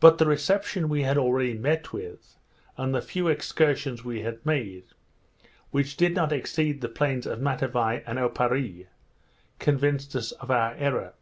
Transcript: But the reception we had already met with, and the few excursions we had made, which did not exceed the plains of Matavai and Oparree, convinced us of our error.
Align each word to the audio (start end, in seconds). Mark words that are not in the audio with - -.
But 0.00 0.18
the 0.18 0.26
reception 0.26 0.90
we 0.90 1.00
had 1.04 1.16
already 1.16 1.54
met 1.54 1.94
with, 1.94 2.36
and 2.76 2.94
the 2.94 3.00
few 3.00 3.28
excursions 3.28 4.04
we 4.04 4.20
had 4.20 4.44
made, 4.44 4.84
which 5.70 5.96
did 5.96 6.14
not 6.14 6.30
exceed 6.30 6.82
the 6.82 6.90
plains 6.90 7.24
of 7.26 7.40
Matavai 7.40 8.02
and 8.06 8.18
Oparree, 8.18 8.88
convinced 9.58 10.14
us 10.14 10.32
of 10.32 10.50
our 10.50 10.74
error. 10.74 11.14